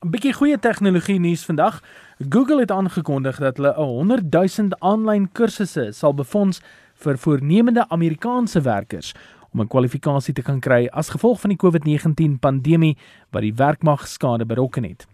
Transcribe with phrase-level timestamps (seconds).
[0.00, 1.82] 'n Bietjie goeie tegnologie nuus vandag.
[2.28, 6.62] Google het aangekondig dat hulle 'n 100 000 aanlyn kursusse sal befonds
[6.94, 9.14] vir voornemende Amerikaanse werkers
[9.52, 12.96] om 'n kwalifikasie te kan kry as gevolg van die COVID-19 pandemie
[13.30, 15.06] wat die werkmag skade berokken het.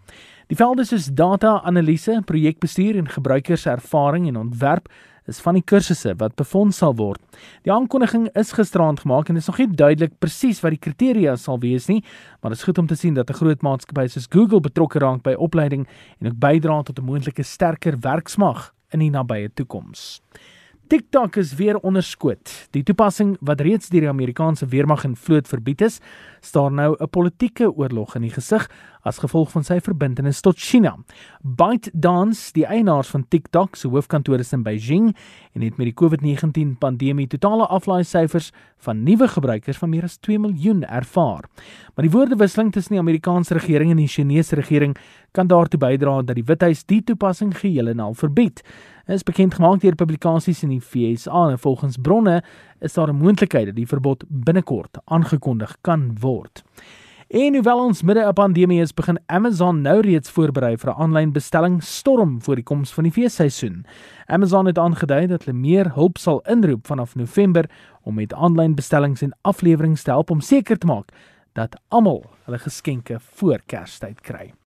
[0.47, 4.87] Die velde soos data-analise, projekbestuur en gebruikerservaring en ontwerp
[5.27, 7.21] is van die kursusse wat befonds sal word.
[7.63, 11.35] Die aankondiging is gisteraand gemaak en dit is nog nie duidelik presies wat die kriteria
[11.35, 12.03] sal wees nie,
[12.41, 15.23] maar dit is goed om te sien dat 'n groot maatskappy soos Google betrokke raak
[15.23, 15.87] by opleiding
[16.19, 20.21] en ook bydra tot 'n moontlike sterker werksmag in die nabye toekoms.
[20.87, 22.67] TikTok is weer onderskoot.
[22.71, 25.99] Die toepassing wat reeds deur die Amerikaanse weermag en vloot verbied is,
[26.39, 28.69] staar nou 'n politieke oorlog in die gesig
[29.07, 30.93] as gevolg van sy verbintenis tot China.
[31.41, 35.13] ByteDance, die eienaars van TikTok se hoofkantoor is in Beijing
[35.55, 38.51] en het met die COVID-19 pandemie totale aflaaisyfers
[38.85, 41.47] van nuwe gebruikers van meer as 2 miljoen ervaar.
[41.95, 44.97] Maar die woordewisseling tussen die Amerikaanse regering en die Chinese regering
[45.31, 48.61] kan daartoe bydra dat die Withuis die toepassing geheel en al verbied.
[49.07, 52.41] Dit is bekend gemaak deur publikasies in die FSA en volgens bronne
[52.79, 56.63] is daar 'n moontlikheid dat die verbod binnekort aangekondig kan word.
[57.27, 61.31] En hoewel ons midde 'n pandemie is, begin Amazon nou reeds voorberei vir 'n aanlyn
[61.31, 63.85] bestelling storm voor die koms van die feesseisoen.
[64.25, 67.69] Amazon het aangedui dat hulle meer hulp sal inroep vanaf November
[68.03, 71.11] om met aanlyn bestellings en afleweringe te help om seker te maak
[71.53, 74.53] dat almal hulle geskenke voor Kerstyd kry.